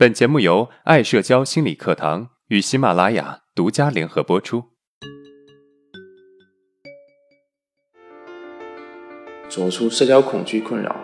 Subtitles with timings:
[0.00, 4.64] 本节目由爱社交心理课堂与喜马拉雅独家联合播出。
[9.50, 10.96] 走出社交恐惧困扰，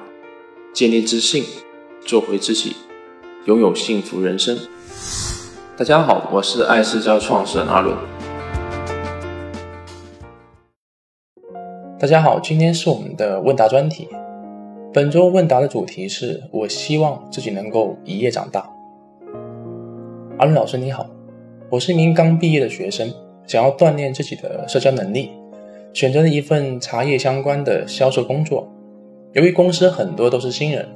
[0.73, 1.45] 建立自信，
[2.07, 2.75] 做回自己，
[3.45, 4.57] 拥有幸福人生。
[5.77, 7.95] 大家好，我是爱社交创始人阿伦。
[11.99, 14.09] 大家好，今天是我们的问答专题。
[14.95, 18.76] 本周问答的主题是我希望自己能够一夜长大。
[20.39, 21.09] 阿伦老师你好，
[21.71, 23.11] 我是一名刚毕业的学生，
[23.47, 25.31] 想要锻炼自己的社交能力，
[25.95, 28.71] 选择了一份茶叶相关的销售工作。
[29.33, 30.87] 由于公司很多都是新人，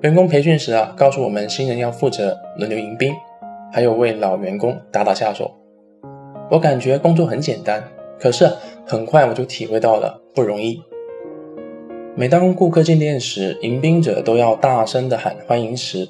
[0.00, 3.12] 员工培训时啊，告诉我们新人要负责轮流迎宾，
[3.70, 5.50] 还有为老员工打打下手。
[6.50, 7.84] 我感觉工作很简单，
[8.18, 8.50] 可是
[8.86, 10.82] 很快我就体会到了不容易。
[12.16, 16.08] 每当顾客进店时，迎宾者都要大声的喊欢迎时，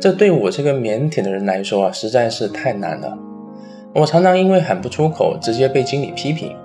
[0.00, 3.18] 这对我这个腼腆的人来说啊，实在是太难了。
[3.92, 6.56] 我常常因为喊不出口，直接被经理批评。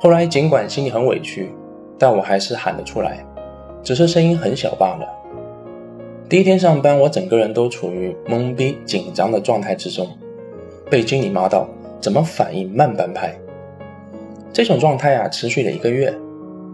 [0.00, 1.50] 后来尽管心里很委屈，
[1.98, 3.22] 但我还是喊了出来，
[3.82, 5.06] 只是声音很小罢了。
[6.30, 10.08] 第一天上班，我整个人都处于懵逼紧张的状态之中，
[10.90, 11.68] 被经理骂到
[12.00, 13.34] 怎么反应慢半拍。
[14.50, 16.14] 这种状态啊，持续了一个月。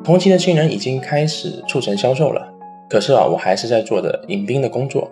[0.04, 2.54] 同期的新人已经开始促成销售了，
[2.88, 5.10] 可是啊，我还是在做着迎宾的工作。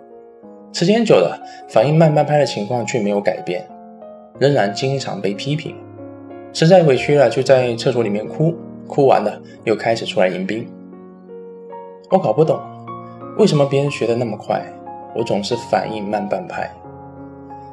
[0.73, 3.65] 时间久了，反应慢半拍的情况却没有改变，
[4.37, 5.75] 仍然经常被批评。
[6.53, 8.53] 实在委屈了，就在厕所里面哭，
[8.87, 10.67] 哭完了又开始出来迎宾。
[12.09, 12.59] 我搞不懂，
[13.37, 14.61] 为什么别人学的那么快，
[15.15, 16.69] 我总是反应慢半拍。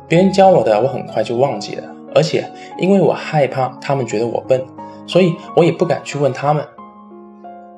[0.08, 2.44] 别人教我的，我很快就忘记了，而且
[2.78, 4.62] 因为我害怕他们觉得我笨，
[5.06, 6.64] 所以我也不敢去问他们。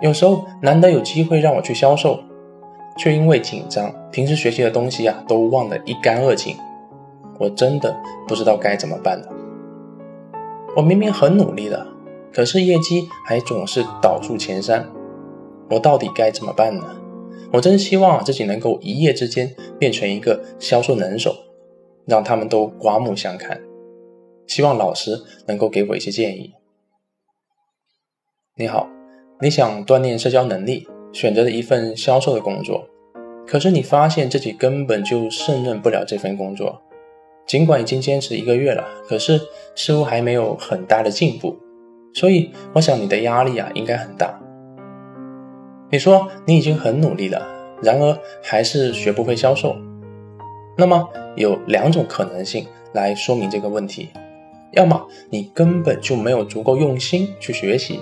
[0.00, 2.20] 有时候难得有机会让我去销售，
[2.96, 6.56] 却因为紧张，平时学习的东西啊都忘得一干二净。
[7.38, 7.94] 我真的
[8.26, 9.32] 不知道该怎么办了。
[10.76, 11.86] 我明明很努力的，
[12.32, 14.88] 可是业绩还总是倒数前三。
[15.70, 16.84] 我到底该怎么办呢？
[17.52, 21.34] 我真希望自己能够一夜之间变成一个销售能手，
[22.06, 23.60] 让他们都刮目相看。
[24.46, 26.54] 希望老师能够给我一些建议。
[28.56, 28.88] 你好。
[29.38, 32.88] 你想锻炼社交能力，选择了一份销售的工作，
[33.46, 36.80] 可是你发现自己根本就胜任不了这份工作。
[37.46, 39.40] 尽管已经坚持一个月了，可是
[39.74, 41.56] 似乎还没有很大的进步。
[42.12, 44.40] 所以，我想你的压力啊应该很大。
[45.90, 47.46] 你说你已经很努力了，
[47.82, 49.76] 然而还是学不会销售。
[50.76, 54.08] 那么有两种可能性来说明这个问题：
[54.72, 58.00] 要么你根本就没有足够用心去学习。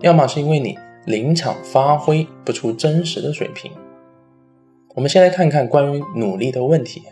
[0.00, 3.72] 要么是因为你临场发挥不出真实的水平。
[4.94, 7.02] 我们先来看看关于努力的问题。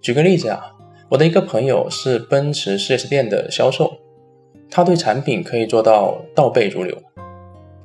[0.00, 0.74] 举个例子啊，
[1.08, 3.94] 我的一个朋友是奔驰 4S 店的销售，
[4.70, 6.96] 他对产品可以做到倒背如流，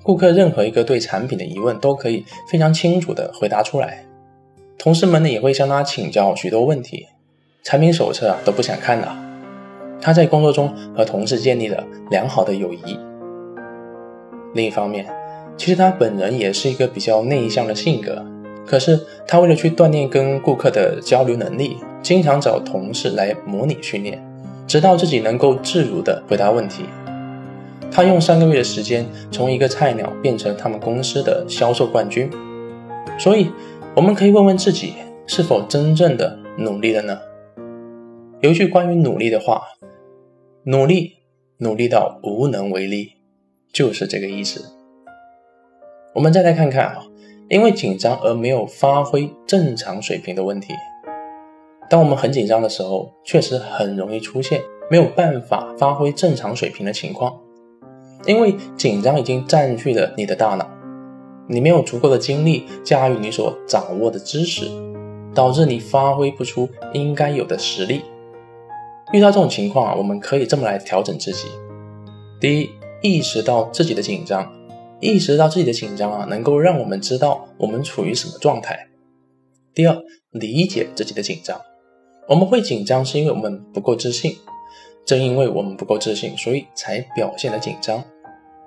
[0.04, 4.06] 顾客任何一个对产品的疑问都可以非常清楚的回答出来。
[4.78, 7.08] 同事们呢也会向他请教许多问题，
[7.64, 9.18] 产品手册啊都不想看了。
[10.02, 13.00] 他在工作中和同事建立了良好的友谊。
[14.54, 15.08] 另一方面，
[15.58, 18.26] 其实他本人也是一个比较内向的性格，
[18.66, 24.22] 可是他为了去锻炼跟顾客的交流能力，经常找同事来模拟训练，
[24.68, 26.84] 直到自己能够自如的回答问题。
[27.92, 32.30] 他用三个月的时间，从一个菜鸟变成他们公司的销售冠军。
[33.20, 33.50] 所以，
[33.96, 34.94] 我们可以问问自己，
[35.28, 37.20] 是否真正的努力了呢？
[38.42, 39.62] 有一句关于努力的话：
[40.64, 41.14] 努力，
[41.60, 43.12] 努力到无能为力。
[43.72, 44.83] 就是这个意思。
[46.16, 47.04] 我们再来看看啊，
[47.50, 50.74] 因为紧张而没有发挥正常水平的问题。
[51.90, 57.40] 当我们很紧张的时候，确实很容易出现没有办法发挥正常水平的情况。
[58.28, 60.70] 因为紧张已经占据了你的大脑，
[61.48, 64.68] 你没有足够的精力驾驭你所掌握的知识，
[65.34, 68.02] 导致你发挥不出应该有的实力。
[69.12, 71.48] 遇到这种情况啊，我们可以这么来调整自己：
[72.40, 72.70] 第一。
[73.06, 74.50] 意识到自己的紧张，
[75.04, 78.88] 意识到自己的紧张啊，能够让我们知道我们处于什么状态。
[79.74, 79.96] 第二，
[80.32, 81.60] 理解自己的紧张，
[82.28, 84.38] 我们会紧张是因为我们不够自信，
[85.06, 88.04] 正因为我们不够自信，所以才表现的紧张。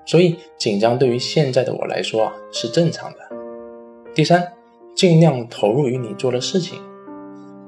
[0.04, 3.18] 所以紧张对于现在的我来说啊是正常的。
[4.14, 4.52] 第三，
[4.94, 6.80] 尽量投入于你做的事情。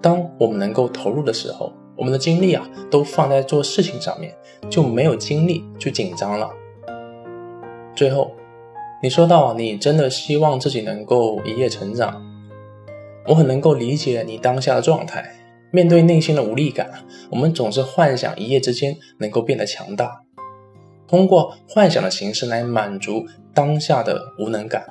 [0.01, 1.73] 当我们能够投入的时候。
[1.99, 4.33] 我们的精力啊，都放在做事情上面，
[4.71, 6.49] 就没有精力去紧张了。
[7.97, 8.31] 最后，
[9.01, 12.21] 你说到你真的希望自己能够一夜成长，
[13.29, 15.35] 我很能够理解你当下的状态。
[15.71, 16.91] 面对内心的无力感，
[17.31, 20.23] 我们总是幻想一夜之间能够变得强大，
[21.07, 23.25] 通过幻想的形式来满足
[23.55, 24.85] 当下的无能感。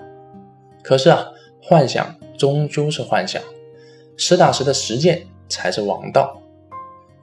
[0.81, 1.25] 可是啊，
[1.61, 3.41] 幻想终究是幻想，
[4.15, 6.39] 实打实的实践才是王道。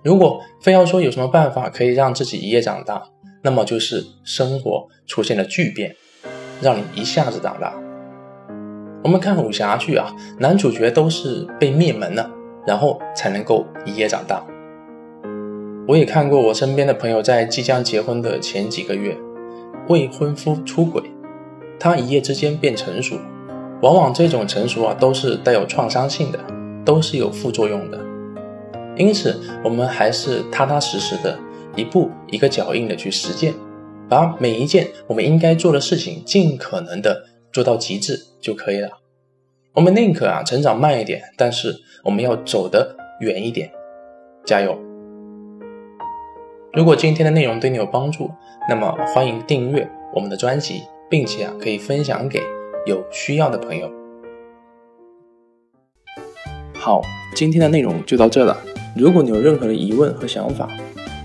[0.03, 3.09] 如果非要说有什么办法可以让自己一夜长大，
[3.41, 5.95] 那么就是生活出现了巨变，
[6.65, 7.73] 让你一下子长大。
[9.05, 12.31] 我们看武侠剧啊，男主角都是被灭门了。
[12.67, 14.43] 然后才能够一夜长大。
[15.87, 19.15] 我也看过我身边的朋友在即将结婚的前几个月，
[19.89, 21.03] 未婚夫出轨，
[21.79, 23.17] 他一夜之间变成熟。
[23.83, 26.41] 往往这种成熟啊，都是带有创伤性的，
[26.87, 28.01] 都是有副作用的。
[28.97, 31.39] 因此，我们还是踏踏实实的，
[31.77, 33.53] 一步一个脚印的去实践，
[34.09, 38.89] 把每一件我们应该做的事情尽可能的做到极致就可以了。
[39.73, 41.75] 我们宁可啊成长慢一点，但是
[42.05, 43.71] 我们要走得远一点，
[44.45, 44.79] 加油！
[46.73, 48.31] 如果今天的内容对你有帮助，
[48.69, 52.43] 那么欢迎订阅我们的专辑，并且啊可以分享给
[52.87, 53.91] 有需要的朋友。
[56.75, 57.01] 好，
[57.35, 58.57] 今天的内容就到这了。
[58.97, 60.69] 如果你有任何的疑问和想法，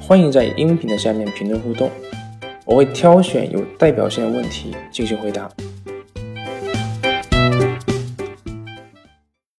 [0.02, 1.90] 欢迎在音频的下面评论互动，
[2.70, 5.50] 我会挑选有代表性的问题进行回答。